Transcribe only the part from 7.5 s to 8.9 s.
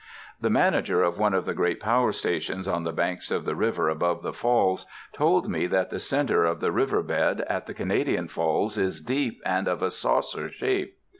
the Canadian Falls